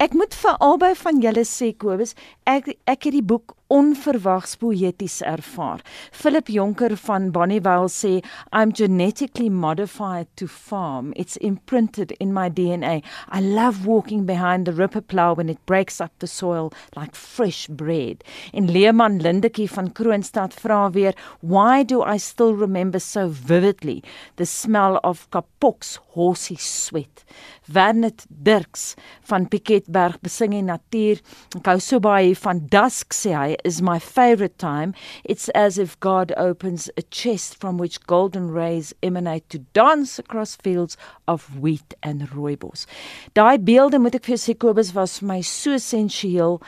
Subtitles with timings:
[0.00, 2.14] Ek moet vir albei van julle sê Kobus,
[2.48, 5.80] ek ek het die boek onverwags poëties ervaar.
[6.10, 8.12] Philip Jonker van Bonnievale sê
[8.52, 11.12] I'm genetically modified to farm.
[11.16, 13.02] It's imprinted in my DNA.
[13.28, 17.68] I love walking behind the ripper plow when it breaks up the soil like fresh
[17.68, 18.24] bread.
[18.52, 24.02] En Leeman Lindekie van Kroonstad vra weer, why do I still remember so vividly
[24.36, 27.24] the smell of Kapok's horsey sweat?
[27.72, 31.20] Wernet Dirks van Piketberg besing en natuur.
[31.62, 34.94] Kousobaai van Dusk sê hy is my favorite time.
[35.24, 40.56] It's as if God opens a chest from which golden rays emanate to dance across
[40.56, 40.96] fields
[41.26, 42.86] of wheat and rooibos.
[43.34, 46.60] Daai beelde moet ek vir Kobus was vir my so sensueel.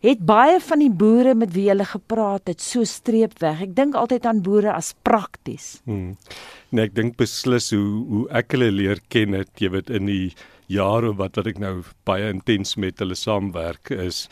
[0.00, 3.64] Het baie van die boere met wie hulle gepraat het so streep weg.
[3.66, 5.80] Ek dink altyd aan boere as prakties.
[5.90, 6.14] Hmm.
[6.70, 10.28] Nee, ek dink beslis hoe hoe ek hulle leer ken het, jy weet in die
[10.70, 14.26] jare wat wat ek nou baie intens met hulle saamwerk is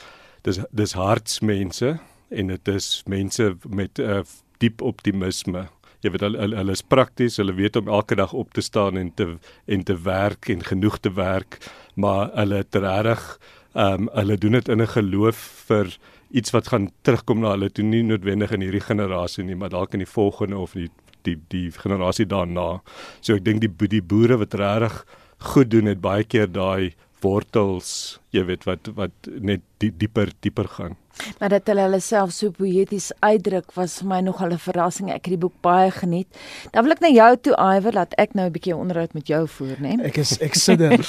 [0.47, 1.97] dis dis hartsmense
[2.31, 4.23] en dit is mense met 'n uh,
[4.59, 5.67] diep optimisme.
[6.03, 9.15] Jy weet hulle hulle is prakties, hulle weet om elke dag op te staan en
[9.15, 11.59] te en te werk en genoeg te werk,
[11.95, 13.39] maar hulle het reg
[13.75, 15.39] ehm um, hulle doen dit in 'n geloof
[15.69, 15.99] vir
[16.31, 19.93] iets wat gaan terugkom na hulle toe nie noodwendig in hierdie generasie nie, maar dalk
[19.93, 20.91] in die volgende of die
[21.23, 22.81] die die generasie daarna.
[23.21, 25.05] So ek dink die die boere wat reg
[25.39, 26.95] goed doen het baie keer daai
[27.25, 30.97] wortels, jy weet wat wat net die, dieper dieper gaan.
[31.39, 35.09] Maar dat hulle hulle self so poëties uitdruk was vir my nogal 'n verrassing.
[35.11, 36.29] Ek het die boek baie geniet.
[36.73, 39.47] Dan wil ek na jou toe Iwer dat ek nou 'n bietjie onderhoud met jou
[39.49, 39.97] voer, né?
[40.05, 41.01] Ek is ek sit daar.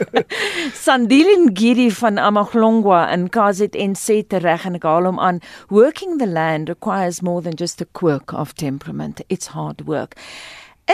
[0.84, 5.40] Sandilin Giri van Amaglongwa in KZN sê tereg en ek haal hom aan.
[5.68, 9.20] Working the land requires more than just a quirk of temperament.
[9.28, 10.16] It's hard work.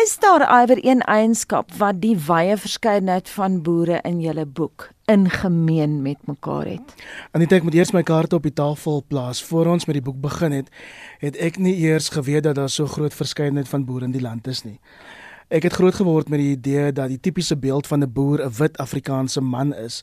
[0.02, 5.28] Is daar iwer een eienskap wat die wye verskeidenheid van boere in julle boek in
[5.30, 6.94] gemeen met mekaar het?
[7.30, 10.18] Anita, ek moet eers my kaarte op die tafel plaas voor ons met die boek
[10.24, 10.72] begin het,
[11.22, 14.50] het ek nie eers geweet dat daar so groot verskeidenheid van boere in die land
[14.50, 14.80] is nie.
[15.54, 18.50] Ek het groot geword met die idee dat die tipiese beeld van 'n boer 'n
[18.58, 20.02] wit Afrikaanse man is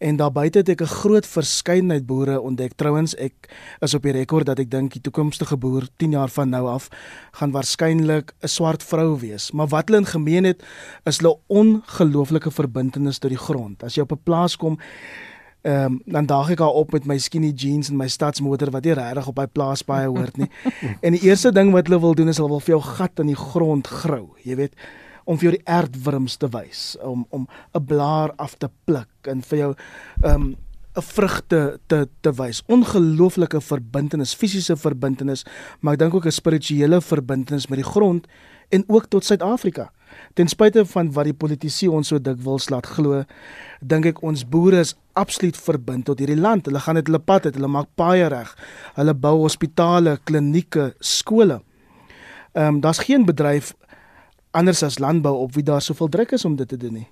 [0.00, 2.72] En daar buite het ek 'n groot verskeidenheid boere ontdek.
[2.72, 3.34] Trouwens, ek
[3.78, 6.88] is op die rekord dat ek dink die toekomstige boer 10 jaar van nou af
[7.30, 9.50] gaan waarskynlik 'n swart vrou wees.
[9.50, 10.62] Maar wat hulle in gemeen het,
[11.04, 13.82] is hulle ongelooflike verbintenis tot die grond.
[13.82, 14.78] As jy op 'n plaas kom,
[15.62, 18.84] ehm um, dan daag ek haar op met my skinny jeans en my stadsmotor wat
[18.84, 20.48] nie regtig op my plaas baie hoort nie.
[21.04, 23.26] en die eerste ding wat hulle wil doen is hulle wil vir jou gat in
[23.26, 24.74] die grond grou, jy weet
[25.28, 29.42] om vir jou die aardwurms te wys, om om 'n blaar af te pluk en
[29.42, 29.74] vir jou
[30.24, 30.56] um
[30.96, 32.62] 'n vrugte te te wys.
[32.66, 35.44] Ongelooflike verbintenis, fisiese verbintenis,
[35.80, 38.26] maar ek dink ook 'n spirituele verbintenis met die grond
[38.68, 39.92] en ook tot Suid-Afrika.
[40.34, 43.24] Ten spyte van wat die politici ons so dikwels laat glo,
[43.80, 46.66] dink ek ons boere is absoluut verbind tot hierdie land.
[46.66, 48.54] Hulle gaan dit hulle pad uit, hulle maak paaie reg.
[48.96, 51.60] Hulle bou hospitale, klinieke, skole.
[52.54, 53.74] Ehm um, daar's geen bedryf
[54.50, 57.08] anders as landbou op wie daar soveel druk is om dit te doen nie.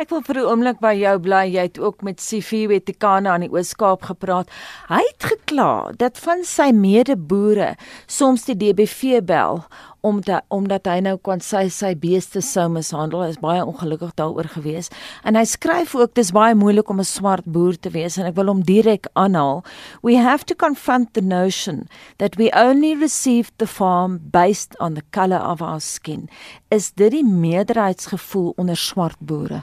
[0.00, 1.44] Ek wil vir 'n oomblik by jou bly.
[1.52, 4.48] Jy het ook met Sifiwe Tikana aan die Oos-Kaap gepraat.
[4.88, 7.76] Hy het gekla dat van sy medeboere
[8.06, 9.64] soms die DBV bel
[10.02, 13.22] omdat omdat hy nou kon sy sy beeste sou mishandel.
[13.30, 14.90] Is baie ongelukkig daaroor gewees.
[15.24, 18.34] En hy skryf ook dis baie moeilik om 'n swart boer te wees en ek
[18.34, 19.64] wil hom direk aanhaal.
[20.02, 25.06] We have to confront the notion that we only received the farm based on the
[25.10, 26.28] color of our skin.
[26.70, 29.62] Is dit die meerderheidsgevoel onder swart boere?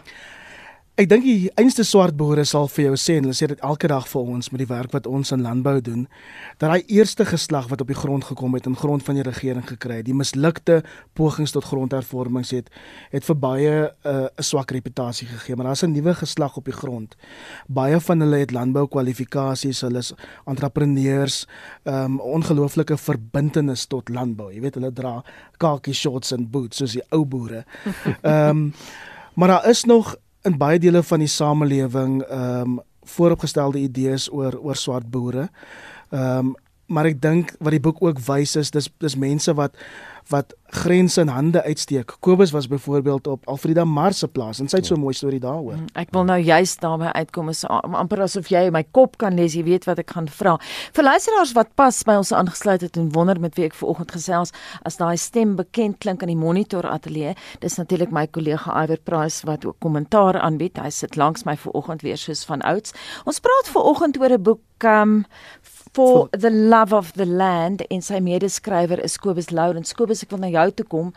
[1.00, 3.88] Ek dink die einste swart boere sal vir jou sê en hulle sê dit elke
[3.88, 6.02] dag vir ons met die werk wat ons in landbou doen,
[6.60, 9.64] dat daai eerste geslag wat op die grond gekom het en grond van die regering
[9.70, 10.82] gekry het, die mislukte
[11.16, 12.68] pogings tot grondhervormings het,
[13.16, 16.66] het vir baie uh, 'n uh, swak reputasie gegee, maar daar's 'n nuwe geslag op
[16.66, 17.16] die grond.
[17.68, 20.14] Baie van hulle het landbou kwalifikasies, hulle is
[20.46, 21.48] entrepreneurs,
[21.86, 24.52] um ongelooflike verbintenis tot landbou.
[24.52, 25.24] Jy weet hulle dra
[25.58, 27.64] khaki shorts en boots soos die ou boere.
[28.22, 28.74] Um
[29.40, 30.18] maar daar is nog
[30.48, 32.80] in baie dele van die samelewing ehm um,
[33.10, 35.50] vooropgestelde idees oor oor swart boere.
[36.10, 36.56] Ehm um,
[36.90, 39.76] maar ek dink wat die boek ook wys is dis dis mense wat
[40.30, 42.16] wat grense in hande uitsteek.
[42.20, 45.40] Kobus was byvoorbeeld op Alfreda Mars se plaas en sy het so 'n mooi storie
[45.40, 45.74] daaroor.
[45.74, 49.54] Mm, ek wil nou juist daarby uitkom is amper asof jy my kop kan lees,
[49.54, 50.60] jy weet wat ek gaan vra.
[50.94, 54.52] Vir luisteraars wat pas by ons aangesluit het en wonder met wie ek vanoggend gesels,
[54.84, 59.46] as daai stem bekend klink aan die monitor ateljee, dis natuurlik my kollega Iver Price
[59.46, 60.78] wat ook kommentaar aanbied.
[60.78, 62.94] Hy sit langs my vanoggend weer soos van ouds.
[63.26, 65.26] Ons praat vanoggend oor 'n boek um
[65.94, 69.94] for the love of the land en sy medeskrywer is Kobus Lourens.
[69.94, 71.14] Kobus, ek wil na jou toe kom.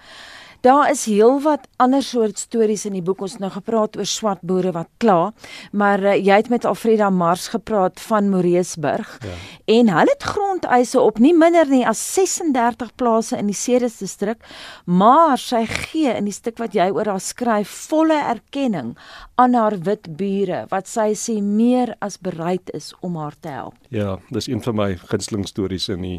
[0.62, 3.24] Daar is heelwat ander soort stories in die boek.
[3.26, 5.32] Ons het nou gepraat oor swart boere wat kla,
[5.74, 9.16] maar uh, jy het met Alfreda Mars gepraat van Moreesburg.
[9.26, 9.34] Ja.
[9.74, 14.38] En hulle het grondeise op nie minder nie as 36 plase in die Ceres distrik,
[14.86, 18.94] maar sy gee in die stuk wat jy oor haar skryf volle erkenning
[19.42, 23.74] aan haar wit bure wat sy sê meer as bereid is om haar te help.
[23.90, 26.18] Ja, dis een van my gunsteling stories in die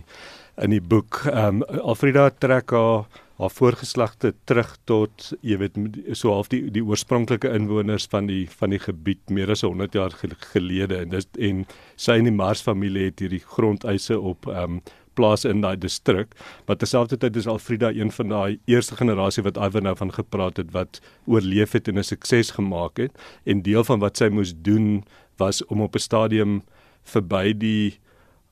[0.61, 1.23] in die boek.
[1.31, 3.07] Ehm um, Alfreda trek haar
[3.43, 5.77] haar voorgeslagte terug tot jy weet
[6.17, 10.15] so half die die oorspronklike inwoners van die van die gebied meer as 100 jaar
[10.53, 11.03] gelede.
[11.03, 11.63] En dis en
[11.95, 16.31] sy en die Mars familie het hierdie grondeise op ehm um, plaas in daai distrik.
[16.65, 20.71] Maar terselfdertyd is Alfreda een van daai eerste generasie wat Iver nou van gepraat het
[20.73, 23.11] wat oorleef het en 'n sukses gemaak het.
[23.45, 25.03] En deel van wat sy moes doen
[25.37, 26.63] was om op 'n stadium
[27.03, 27.99] verby die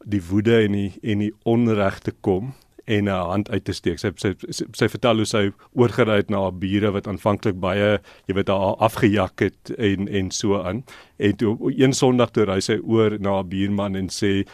[0.05, 2.53] die woede en die en die onreg te kom
[2.85, 3.99] en 'n hand uit te steek.
[3.99, 7.99] Sy sy sy, sy vertel hoe sy oorgery het na haar bure wat aanvanklik baie,
[8.27, 10.83] jy weet, haar afgejak het en en so aan.
[11.17, 14.47] En toe een Sondag toe ry sy oor na haar buurman en sê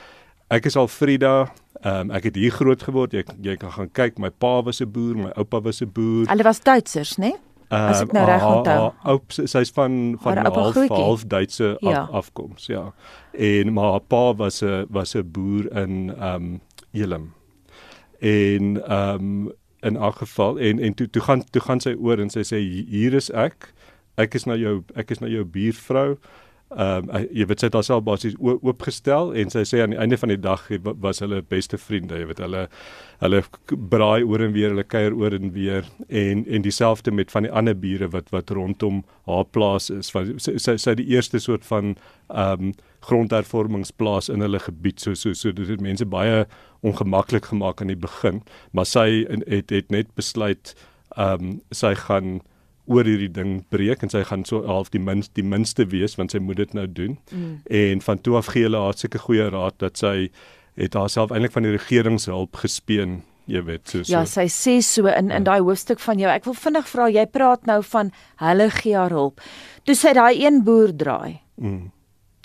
[0.49, 1.51] ek is al Frida
[1.81, 3.13] Ehm um, ek het hier groot geword.
[3.13, 4.17] Jy jy kan gaan kyk.
[4.17, 6.25] My pa was 'n boer, my oupa was 'n boer.
[6.27, 7.25] Hulle was Duitsers, né?
[7.25, 7.35] Nee?
[7.69, 8.93] As ek nou reg onthou.
[9.03, 12.07] Oup sy's van van half half Duitse af, ja.
[12.11, 12.93] afkoms, ja.
[13.31, 17.36] En maar haar pa was 'n was 'n boer in ehm um, Elim
[18.19, 22.19] en ehm um, in elk geval en en toe toe gaan toe gaan sy oor
[22.19, 22.57] en sy sê
[22.89, 23.71] hier is ek.
[24.17, 26.17] Ek is nou jou ek is nou jou buurvrou.
[26.75, 30.17] Ehm um, jy weet sy het haarself basies oopgestel en sy sê aan die einde
[30.19, 30.65] van die dag
[30.99, 32.17] was hulle beste vriende.
[32.19, 32.65] Jy weet hulle
[33.21, 33.43] hulle
[33.93, 37.53] braai oor en weer hulle kuier oor en weer en en dieselfde met van die
[37.53, 40.11] ander bure wat wat rondom haar plaas is.
[40.11, 41.95] Van sy sy, sy die eerste soort van
[42.27, 42.77] ehm um,
[43.07, 46.45] grondhervormingsplaas in hulle gebied so so so dit het mense baie
[46.85, 50.75] ongemaklik gemaak aan die begin maar sy het het net besluit
[51.15, 52.39] ehm um, sy gaan
[52.87, 56.33] oor hierdie ding breek en sy gaan so half die minste die minste wees want
[56.33, 57.17] sy moet dit nou doen.
[57.31, 57.55] Mm.
[57.81, 60.29] En van toe af gee hulle haar seker goeie raad dat sy
[60.77, 63.19] het haarself eintlik van die regeringshulp gespeen,
[63.49, 64.11] jy weet, so so.
[64.13, 65.45] Ja, sy sê so in in ja.
[65.51, 66.31] daai hoofstuk van jou.
[66.31, 68.13] Ek wil vinnig vra, jy praat nou van
[68.43, 69.43] hulle gee haar hulp.
[69.87, 71.39] Toe sy daai een boer draai.
[71.59, 71.89] Mm.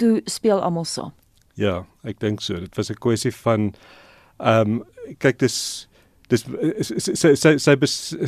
[0.03, 1.13] Toe speel almal so.
[1.61, 2.59] Ja, ek dink so.
[2.59, 3.73] Dit was 'n kwessie van
[4.43, 4.85] ehm um,
[5.23, 5.89] kyk dis
[6.33, 6.45] dis
[7.13, 7.75] sy sy sy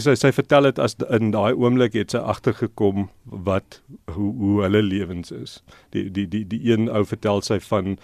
[0.04, 3.08] sy sy vertel dit as in daai oomblik het sy agtergekom
[3.48, 3.80] wat
[4.16, 5.62] hoe hoe hulle lewens is.
[5.96, 7.96] Die die die die een ou vertel sy van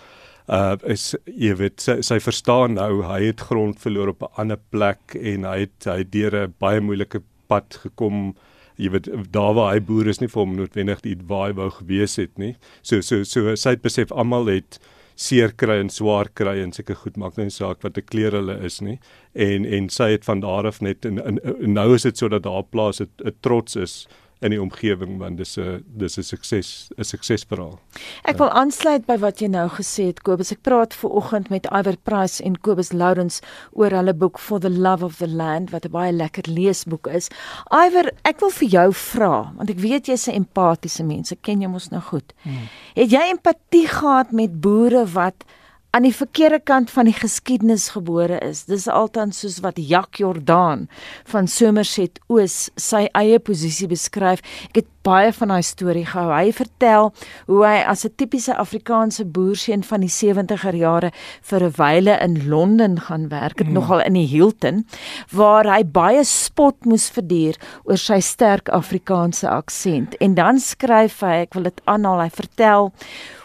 [0.51, 4.61] uh is jy weet sy, sy verstaan nou hy het grond verloor op 'n ander
[4.71, 8.35] plek en hy het hy deur 'n baie moeilike pad gekom
[8.81, 11.69] jy weet daar waar hy boer is nie vir hom noodwendig die waar hy wou
[11.81, 12.55] gewees het nie.
[12.83, 14.81] So so so sy het besef almal het
[15.21, 18.33] seer kry en swaar kry en seker goed maak nou nie saak wat 'n kleur
[18.39, 18.99] hulle is nie.
[19.35, 22.43] En en sy het van daar af net en, en, en nou is dit sodat
[22.43, 24.07] daar plaas 'n trots is
[24.41, 27.79] in die omgewing want dis 'n dis 'n sukses 'n suksesverhaal.
[28.25, 30.53] Ek wil aansluit by wat jy nou gesê het Kobus.
[30.53, 33.41] Ek praat ver oggend met Iwer Price en Kobus Lourens
[33.73, 37.29] oor hulle boek For the Love of the Land wat 'n baie lekker leesboek is.
[37.71, 41.33] Iwer, ek wil vir jou vra want ek weet jy's 'n empatiese mens.
[41.33, 42.33] Ek ken jou mos nou goed.
[42.43, 42.69] Hmm.
[42.95, 45.45] Het jy empatie gehad met boere wat
[45.91, 48.65] aan die verkeerde kant van die geskiedenis gebore is.
[48.71, 50.87] Dis altans soos wat Jack Jordaan
[51.33, 54.45] van Somerset Oos sy eie posisie beskryf.
[54.71, 56.31] Ek het baie van daai storie gehou.
[56.31, 57.11] Hy vertel
[57.51, 61.11] hoe hy as 'n tipiese Afrikaanse boerseun van die 70er jare
[61.43, 63.75] vir 'n wyle in Londen gaan werk, het mm.
[63.75, 64.87] nogal in die Hilton,
[65.33, 70.15] waar hy baie spot moes verduur oor sy sterk Afrikaanse aksent.
[70.21, 72.93] En dan skryf hy, ek wil dit aanhaal, hy vertel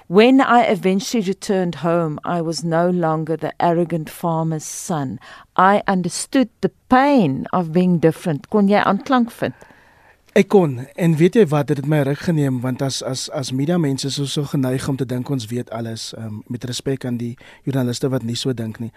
[0.07, 5.19] When I eventually returned home, I was no longer the arrogant farmer's son.
[5.55, 8.51] I understood the pain of being different.
[8.51, 9.55] Kon jy aanklank vind?
[10.35, 13.53] Ek kon en weet jy wat dit het my ruk geneem want as as as
[13.55, 17.05] media mense is so so geneig om te dink ons weet alles um, met respek
[17.07, 18.91] aan die joernaliste wat nie so dink nie.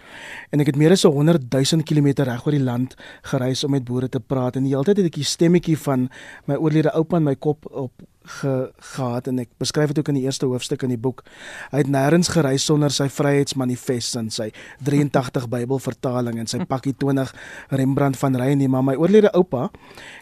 [0.51, 2.99] En ek het meer as 100 000 km reg oor die land
[3.31, 6.09] gereis om met boere te praat en die hele tyd het ek die stemmetjie van
[6.51, 10.19] my oorlede oupa in my kop op ge, gehad en ek beskryf dit ook in
[10.21, 11.25] die eerste hoofstuk in die boek.
[11.73, 14.51] Hy het nêrens gereis sonder sy vryheidsmanifest en sy
[14.85, 17.33] 83 Bybelvertaling en sy pakkie 20
[17.81, 19.69] Rembrandt van Rey nie, maar my oorlede oupa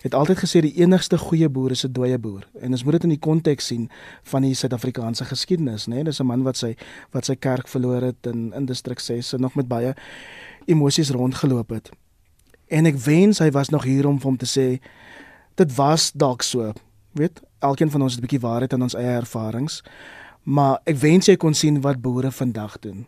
[0.05, 2.47] het altyd gesê die enigste goeie boer is 'n dooie boer.
[2.61, 3.91] En ons moet dit in die konteks sien
[4.23, 5.95] van die Suid-Afrikaanse geskiedenis, né?
[5.95, 6.05] Nee?
[6.05, 6.77] Dis 'n man wat sy
[7.13, 9.95] wat sy kerk verloor het in in distrik 6 en nog met baie
[10.67, 11.91] emosies rondgeloop het.
[12.69, 14.81] En ek wens hy was nog hier om vir hom te sê
[15.55, 16.73] dit was dalk so
[17.17, 19.83] weet elkeen van ons het 'n bietjie waarheid in ons eie ervarings
[20.43, 23.07] maar ek wens jy kon sien wat boere vandag doen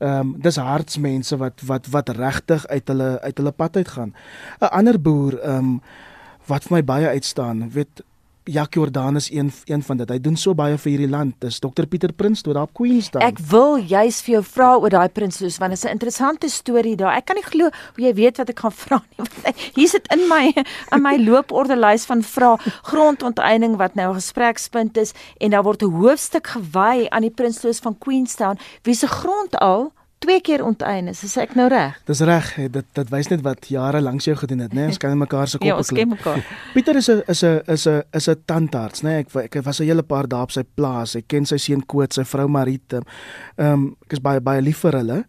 [0.00, 4.14] Ehm um, dis hartsmense wat wat wat regtig uit hulle uit hulle pad uitgaan.
[4.60, 5.82] 'n Ander boer ehm um,
[6.46, 8.02] wat vir my baie uitstaan, weet
[8.44, 10.08] Jack Jordan is een een van dit.
[10.08, 11.34] Hy doen so baie vir hierdie land.
[11.44, 13.24] Dis Dr Pieter Prins toe daar op Queenstown.
[13.24, 16.96] Ek wil juis vir jou vra oor daai Prinsloo want dit is 'n interessante storie
[16.96, 17.16] daar.
[17.16, 19.26] Ek kan nie glo hoe jy weet wat ek gaan vra nie.
[19.76, 20.52] Hier sit in my
[20.92, 25.92] in my loopordelys van vra grondonteiening wat nou 'n gesprekspunt is en daar word 'n
[25.92, 31.22] hoofstuk gewy aan die Prinsloo van Queenstown wie se grond al twee keer onteien is,
[31.24, 31.96] is ek nou reg?
[32.08, 32.50] Dis reg.
[32.72, 34.82] Dit dit wys net wat jare lank jy gedoen het, né?
[34.84, 34.92] Nee?
[34.92, 35.70] Ons kan mekaar se koppe.
[35.70, 36.42] Ja, ons ken mekaar.
[36.74, 39.10] Pieter is 'n is 'n is 'n is 'n tandarts, né?
[39.10, 39.24] Nee?
[39.24, 41.16] Ek ek was 'n hele paar dae op sy plaas.
[41.16, 43.02] Ek ken sy seun Koot, sy vrou Marite.
[43.56, 45.24] Ehm um, ek is baie baie lief vir hulle.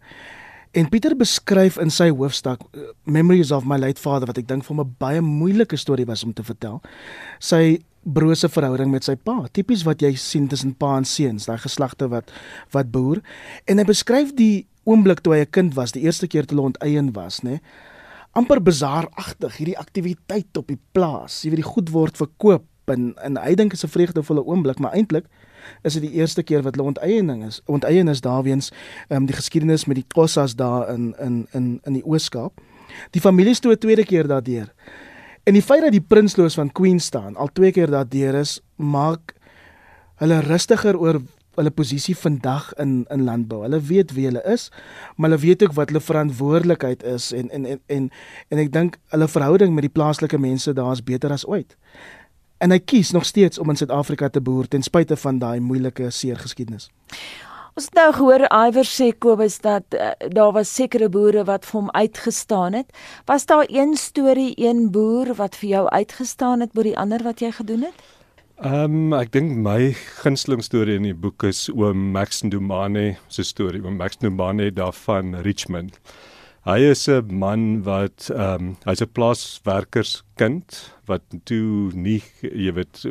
[0.72, 2.60] En Pieter beskryf in sy hoofstuk
[3.04, 6.24] Memories of my late father wat ek dink vir hom 'n baie moeilike storie was
[6.24, 6.80] om te vertel.
[7.38, 11.58] Sy brose verhouding met sy pa, tipies wat jy sien tussen pa en seuns, daai
[11.58, 12.30] geslagte wat
[12.70, 13.22] wat boer.
[13.66, 16.64] En hy beskryf die oomblik toe hy 'n kind was, die eerste keer toe hy
[16.64, 17.60] onteien was, nê?
[18.38, 21.42] amper bazaaragtig hierdie aktiwiteit op die plaas.
[21.44, 24.92] Jy weet die goed word verkoop en en hy dink is 'n vreugdevolle oomblik, maar
[24.92, 25.26] eintlik
[25.84, 27.60] is dit die eerste keer wat hulle onteiening is.
[27.66, 28.72] Onteien is daarweens
[29.08, 32.60] ehm um, die geskiedenis met die Kossas daar in in in in die Oos-Kaap.
[33.10, 34.72] Die familie stoot tweede keer daardeur.
[35.42, 39.34] En die feit dat die prinsloos van Queenstown al twee keer daardeur is, maak
[40.22, 41.18] hulle rustiger oor
[41.58, 43.62] hulle posisie vandag in in landbou.
[43.66, 44.70] Hulle weet wie hulle is,
[45.16, 48.08] maar hulle weet ook wat hulle verantwoordelikheid is en en en en,
[48.48, 51.76] en ek dink hulle verhouding met die plaaslike mense daar is beter as ooit.
[52.62, 56.10] En hy kies nog steeds om in Suid-Afrika te boer ten spyte van daai moeilike
[56.14, 56.88] seer geskiedenis.
[57.72, 61.86] Ons nou gehoor Iwer sê Kobus dat uh, daar was sekere boere wat vir hom
[61.96, 62.90] uitgestaan het.
[63.24, 67.40] Was daar een storie, een boer wat vir jou uitgestaan het bo die ander wat
[67.40, 68.02] jy gedoen het?
[68.60, 73.42] Ehm um, ek dink my gunsteling storie in die boek is oom Max Ndumane se
[73.42, 75.96] storie, oom Max Ndumane daar van Richmond.
[76.62, 83.02] Hy is 'n man wat ehm um, hy's 'n plaaswerkerskind wat toe nie jy weet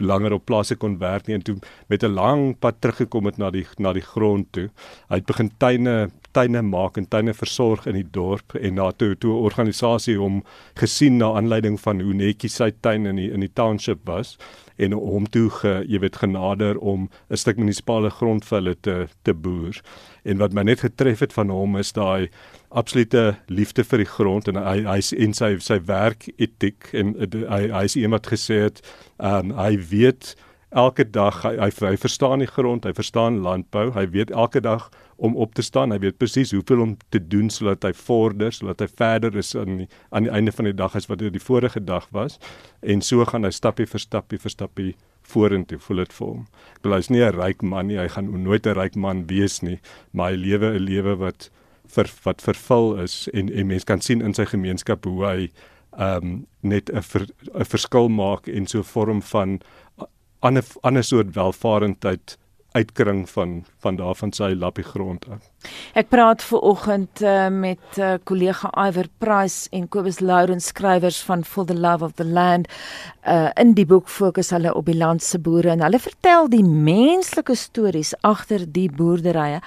[0.00, 1.56] langer op plase kon werk nie en toe
[1.92, 4.70] met 'n lang pad teruggekom het na die na die grond toe.
[5.10, 9.14] Hy het begin tuine tuine maak en tuine versorg in die dorp en na toe
[9.14, 10.42] toe 'n organisasie hom
[10.74, 14.38] gesien na aanleiding van hoe netjies sy tuin in die in die township was
[14.76, 19.06] en hom toe ge, jy weet genader om 'n stuk munisipale grond vir hulle te
[19.22, 19.80] te boer.
[20.24, 22.28] En wat my net getref het van hom is daai
[22.74, 27.62] absolute liefde vir die grond en hy hy en sy sy werk etiek en hy
[27.70, 28.82] hy is iemand gesê het
[29.18, 30.34] um, hy weet
[30.74, 34.88] elke dag hy, hy hy verstaan die grond, hy verstaan landbou, hy weet elke dag
[35.16, 35.94] om op te staan.
[35.94, 39.84] Hy weet presies hoeveel om te doen sodat hy vorder, sodat hy verder is aan
[39.84, 42.40] die, aan die einde van die dag as wat dit die vorige dag was.
[42.82, 44.92] En so gaan hy stappie vir stappie vir stappie
[45.24, 46.46] vorentoe, voel dit vir hom.
[46.74, 49.62] Ek bedoel hy's nie 'n ryk man nie, hy gaan nooit 'n ryk man wees
[49.62, 49.78] nie,
[50.12, 51.50] maar hy lewe 'n lewe wat
[51.94, 55.38] vir wat vervul is en en mense kan sien in sy gemeenskap hoe hy
[55.94, 57.02] ehm um, net 'n
[57.54, 59.60] 'n verskil maak en so 'n vorm van
[60.40, 62.38] ander ander soort welvarendheid
[62.74, 65.50] uitkring van van daar van sy lappie grond af.
[65.94, 71.44] Ek praat ver oggend uh, met uh, kollega Iver Price en Kobus Lourens skrywers van
[71.44, 72.68] For the Love of the Land.
[73.24, 76.64] Uh, in die boek fokus hulle op die land se boere en hulle vertel die
[76.64, 79.62] menslike stories agter die boerderye.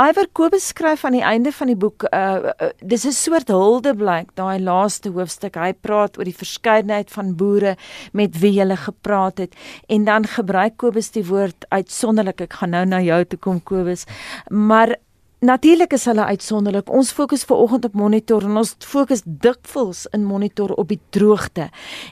[0.00, 4.32] Iver Kobus skryf aan die einde van die boek uh, uh, dis 'n soort huldeblyk
[4.40, 5.56] daai laaste hoofstuk.
[5.60, 7.76] Hy praat oor die verskeidenheid van boere
[8.12, 9.54] met wie hulle gepraat het
[9.88, 12.40] en dan gebruik Kobus die woord uitsonderlik.
[12.40, 14.06] Ek gaan nou na jou toe kom Kobus.
[14.48, 14.96] Maar
[15.44, 16.88] Natuurlik is hulle uitsonderlik.
[16.88, 21.66] Ons fokus ver oggend op monitor en ons fokus dikwels in monitor op die droogte.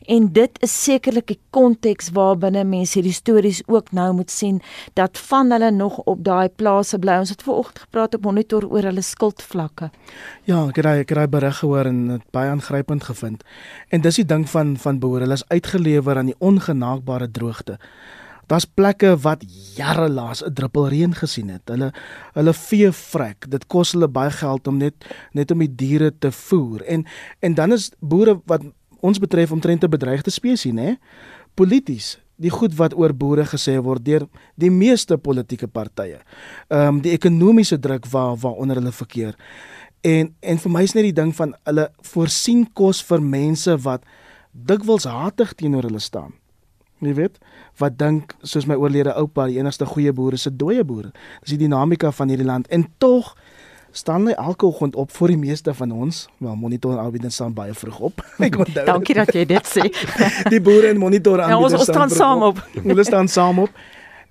[0.04, 4.60] En dit is sekerlik die konteks waarbinne mense hierdie stories ook nou moet sien
[5.00, 7.22] dat van hulle nog op daai plase bly.
[7.24, 9.88] Ons het ver oggend gepraat op monitor oor hulle skuldvlakke.
[10.44, 13.46] Ja, ek het ek het berig gehoor en dit baie aangrypend gevind.
[13.88, 15.24] En dis die ding van van behoor.
[15.24, 17.80] Hulle is uitgelewer aan die ongenaakbare droogte.
[18.52, 19.44] Daar's plekke wat
[19.76, 21.62] jare laas 'n druppel reën gesien het.
[21.64, 21.92] Hulle
[22.34, 23.50] hulle vee vrek.
[23.50, 24.94] Dit kos hulle baie geld om net
[25.32, 26.82] net om die diere te voer.
[26.82, 27.06] En
[27.40, 28.62] en dan is boere wat
[29.00, 30.98] ons betref omtrent 'n bedreigde spesies, né?
[31.54, 36.20] Polities die goed wat oor boere gesê word deur die meeste politieke partye.
[36.68, 39.34] Ehm um, die ekonomiese druk waar waaronder hulle verkeer.
[40.00, 44.04] En en vir my is net die ding van hulle voorsien kos vir mense wat
[44.52, 46.41] dikwels hatig teenoor hulle staan.
[47.02, 47.38] Jy weet,
[47.82, 51.10] wat dink soos my oorlede oupa, die enigste goeie boer is 'n dooie boer.
[51.42, 53.34] Dis die dinamika van hierdie land en tog
[53.92, 56.28] staan hy elke oggend op vir die meeste van ons.
[56.38, 58.22] Wel, monitor aanbieders staan baie vroeg op.
[58.46, 58.86] Ek onthou.
[58.86, 59.88] Dankie dat jy dit sê.
[60.54, 62.62] die boere en monitor aanbieders ja, ons, ons staan saam op.
[62.62, 62.84] op.
[62.84, 63.82] hulle staan saam op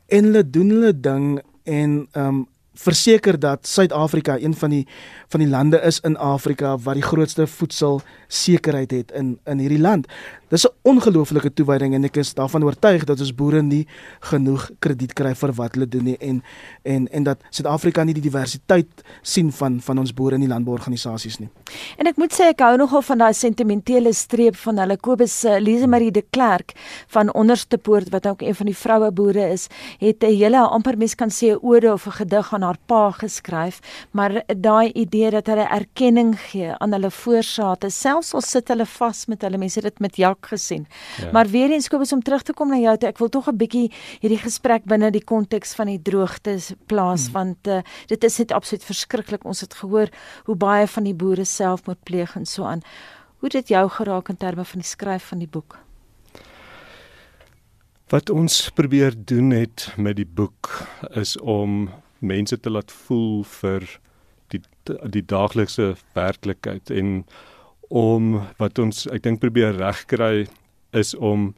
[0.07, 1.27] en hulle doen hulle ding
[1.63, 4.87] en ehm um, verseker dat Suid-Afrika een van die
[5.27, 10.07] van die lande is in Afrika wat die grootste voedselsekerheid het in in hierdie land.
[10.49, 13.87] Dis 'n ongelooflike toewyding en ek is daarvan oortuig dat ons boere nie
[14.19, 16.43] genoeg krediet kry vir wat hulle doen nie en
[16.83, 21.39] en en dat Suid-Afrika nie die diversiteit sien van van ons boere in die landbouorganisasies
[21.39, 21.49] nie.
[21.97, 25.59] En ek moet sê ek hou nogal van daai sentimentele streep van hulle Kobus uh,
[25.59, 26.73] Lise Marie de Klerk
[27.07, 29.67] van Onderste Poort wat ook een van die vroue boere is,
[29.99, 33.79] het 'n hele amper mens kan sê 'n ode of 'n gedig haar pa geskryf,
[34.11, 39.25] maar daai idee dat hulle erkenning gee aan hulle voorsate, selfs al sit hulle vas
[39.31, 40.87] met hulle mense dit met Jak gesien.
[41.21, 41.31] Ja.
[41.31, 43.57] Maar weer eens Kobus om terug te kom na jou toe, ek wil tog 'n
[43.57, 43.91] bietjie
[44.21, 47.33] hierdie gesprek binne die konteks van die droogtes plaas hmm.
[47.33, 49.45] want uh, dit is net absoluut verskriklik.
[49.45, 50.09] Ons het gehoor
[50.45, 52.81] hoe baie van die boere selfmoord pleeg en so aan.
[53.39, 55.79] Hoe dit jou geraak in terme van die skryf van die boek?
[58.11, 61.89] Wat ons probeer doen het met die boek is om
[62.21, 63.87] mense te laat voel vir
[64.53, 64.61] die
[65.13, 67.21] die daaglikse werklikheid en
[67.91, 70.47] om wat ons ek dink probeer regkry
[70.97, 71.51] is om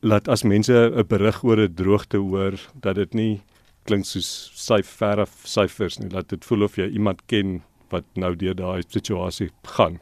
[0.00, 3.40] laat as mense 'n berig oor 'n droogte hoor dat dit nie
[3.84, 6.10] klink soos syfer of syfers nie.
[6.10, 9.98] Laat dit voel of jy iemand ken wat nou deur daai situasie gaan.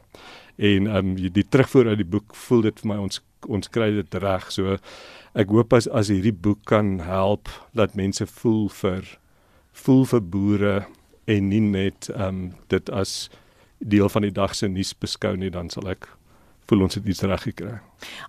[0.57, 3.91] En ehm um, die terugvoer uit die boek voel dit vir my ons ons kry
[3.95, 4.51] dit reg.
[4.51, 4.77] So
[5.37, 9.17] ek hoop as as hierdie boek kan help dat mense voel vir
[9.83, 10.75] voel vir boere
[11.27, 13.29] en nie net ehm um, dit as
[13.77, 16.07] deel van die dag se nuus beskou nie dan sal ek
[16.67, 17.77] voel ons het iets reg gekry.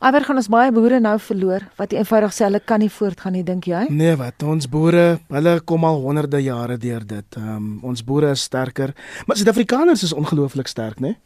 [0.04, 3.44] Alwer gaan ons baie boere nou verloor wat eenvoudig sê hulle kan nie voortgaan nie
[3.46, 3.86] dink jy?
[3.90, 7.40] Nee, wat ons boere, hulle kom al honderde jare deur dit.
[7.40, 8.94] Ehm um, ons boere is sterker,
[9.26, 11.16] maar Suid-Afrikaners is ongelooflik sterk, né?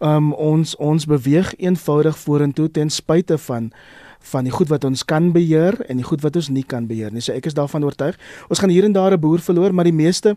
[0.00, 3.72] Ehm um, ons ons beweeg eenvoudig vorentoe ten spyte van
[4.20, 7.12] van die goed wat ons kan beheer en die goed wat ons nie kan beheer
[7.12, 7.20] nie.
[7.24, 8.18] So ek is daarvan oortuig.
[8.48, 10.36] Ons gaan hier en daar 'n boer verloor, maar die meeste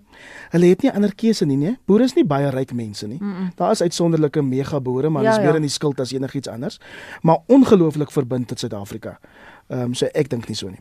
[0.52, 1.78] hulle het nie ander keuse nie, nee.
[1.86, 3.18] Boere is nie baie ryk mense nie.
[3.22, 3.52] Mm -mm.
[3.56, 5.56] Daar is uitsonderlike mega boere, maar hulle ja, is meer ja.
[5.56, 6.80] in die skuld as enigiets anders.
[7.22, 9.20] Maar ongelooflik verbind tot Suid-Afrika.
[9.68, 10.80] Ehm um, so ek dink nie so nie.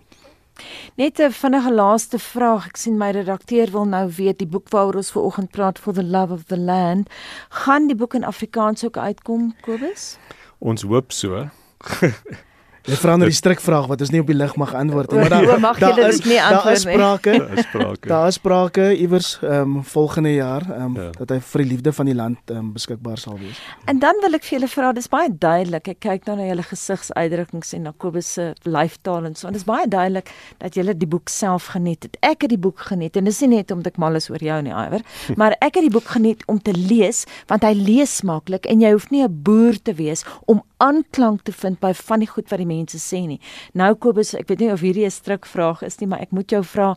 [0.95, 2.67] Net 'n vinnige laaste vraag.
[2.67, 6.05] Ek sien my redakteur wil nou weet die boek waaroor ons vanoggend praat for the
[6.05, 7.09] love of the land,
[7.49, 10.19] gaan die boek in Afrikaans ook uitkom, Kobus?
[10.59, 11.49] Ons hoop so.
[12.89, 15.21] Jy verander die strikvraag wat ons nie op die lig mag antwoord nie.
[15.21, 16.97] Maar daar mag jy dit nie antwoord nie.
[17.01, 17.35] Daar is sprake.
[17.39, 18.09] Daar is sprake.
[18.09, 21.11] Daar is sprake iewers ehm um, volgende jaar ehm um, ja.
[21.19, 23.61] dat hy vir die liefde van die land ehm um, beskikbaar sal wees.
[23.91, 25.93] En dan wil ek vir julle vra, dis baie duidelik.
[25.95, 29.51] Ek kyk nou na julle gesigsuitdrukkings en na Kobus se lyfstaal en so.
[29.51, 32.17] En dis baie duidelik dat julle die boek self geniet het.
[32.25, 34.61] Ek het die boek geniet en dis nie net omdat ek mal is oor jou
[34.65, 35.05] nie, Iwer,
[35.41, 38.95] maar ek het die boek geniet om te lees want hy lees smaaklik en jy
[38.95, 42.61] hoef nie 'n boer te wees om aanklank te vind by van die goed wat
[42.63, 43.41] die mense sê nie.
[43.75, 46.63] Nou Kobus, ek weet nie of hierdie 'n strikvraag is nie, maar ek moet jou
[46.63, 46.95] vra,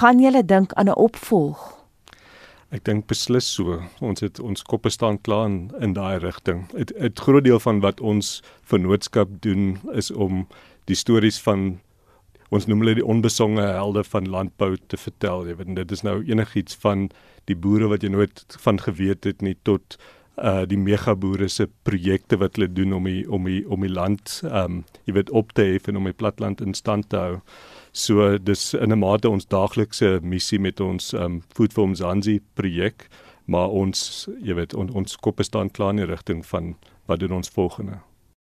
[0.00, 1.80] gaan jy dink aan 'n opvolg?
[2.70, 3.80] Ek dink beslis so.
[4.00, 6.68] Ons het ons koppe staan klaar in, in daai rigting.
[6.74, 10.46] 'n Groot deel van wat ons vennootskap doen is om
[10.86, 11.80] die stories van
[12.50, 15.46] ons noem hulle die onbesonge helde van landbou te vertel.
[15.46, 17.10] Jy weet dit is nou enigiets van
[17.50, 19.98] die boere wat jy nooit van geweet het nie tot
[20.38, 24.40] uh die megaboere se projekte wat hulle doen om die om die om die land
[24.44, 27.40] um jy weet op te hef en om die platland in stand te hou.
[27.92, 33.08] So dis in 'n mate ons daaglikse missie met ons um Food for Mzansi projek,
[33.46, 37.32] maar ons jy weet on, ons koppe staan klaar in die rigting van wat doen
[37.32, 38.09] ons volgende.